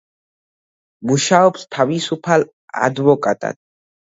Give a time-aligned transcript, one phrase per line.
[1.11, 2.49] მუშაობს თავისუფალ
[2.89, 3.63] ადვოკატად.